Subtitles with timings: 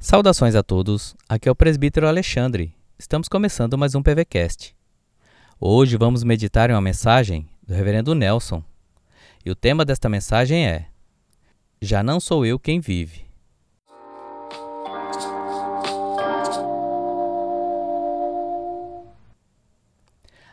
[0.00, 2.72] Saudações a todos, aqui é o presbítero Alexandre.
[2.96, 4.76] Estamos começando mais um PVCast.
[5.60, 8.62] Hoje vamos meditar em uma mensagem do reverendo Nelson.
[9.44, 10.86] E o tema desta mensagem é:
[11.82, 13.26] Já não sou eu quem vive.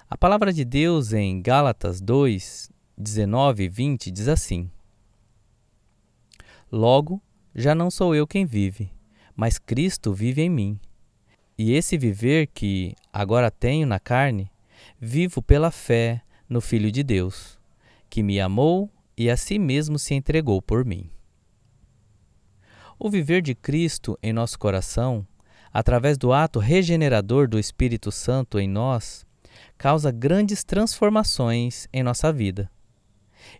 [0.09, 4.71] A palavra de Deus em Gálatas 2, 19 e 20 diz assim:
[6.71, 7.21] Logo,
[7.53, 8.91] já não sou eu quem vive,
[9.35, 10.79] mas Cristo vive em mim.
[11.57, 14.51] E esse viver que agora tenho na carne,
[14.99, 17.59] vivo pela fé no Filho de Deus,
[18.09, 21.09] que me amou e a si mesmo se entregou por mim.
[22.97, 25.25] O viver de Cristo em nosso coração,
[25.71, 29.25] através do ato regenerador do Espírito Santo em nós,
[29.77, 32.71] causa grandes transformações em nossa vida.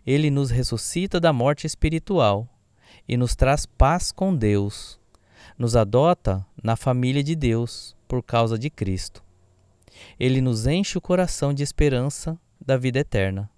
[0.06, 2.48] Ele nos ressuscita da morte espiritual
[3.06, 4.98] e nos traz paz com Deus
[5.58, 9.22] nos adota na família de Deus por causa de Cristo.
[10.18, 13.50] Ele nos enche o coração de esperança da vida eterna.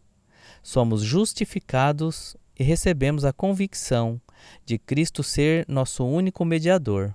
[0.63, 4.21] Somos justificados e recebemos a convicção
[4.65, 7.15] de Cristo ser nosso único mediador.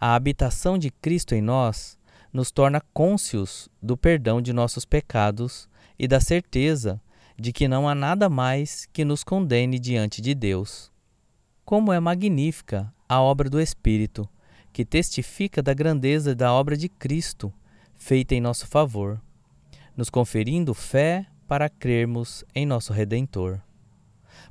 [0.00, 1.98] A habitação de Cristo em nós
[2.32, 5.68] nos torna cônscios do perdão de nossos pecados
[5.98, 7.00] e da certeza
[7.38, 10.90] de que não há nada mais que nos condene diante de Deus.
[11.68, 14.26] Como é magnífica a obra do Espírito,
[14.72, 17.52] que testifica da grandeza da obra de Cristo
[17.94, 19.20] feita em nosso favor,
[19.94, 23.60] nos conferindo fé para crermos em nosso Redentor.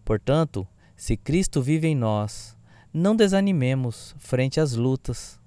[0.06, 2.56] Portanto, se Cristo vive em nós,
[2.94, 5.40] não desanimemos frente às lutas,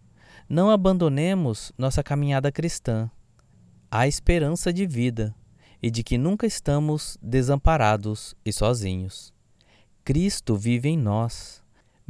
[0.48, 3.08] não abandonemos nossa caminhada cristã.
[3.88, 5.32] Há esperança de vida
[5.80, 9.32] e de que nunca estamos desamparados e sozinhos.
[10.04, 11.60] Cristo vive em nós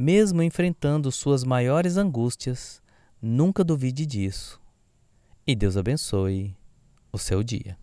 [0.01, 2.81] mesmo enfrentando suas maiores angústias,
[3.21, 4.59] nunca duvide disso.
[5.47, 6.57] E Deus abençoe
[7.13, 7.77] o seu dia.